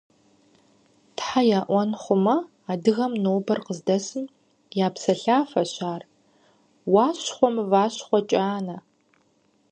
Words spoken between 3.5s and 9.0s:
къыздэсым я псалъафэщ ар– «Уащхъуэ мыващхъуэ кӀанэ!».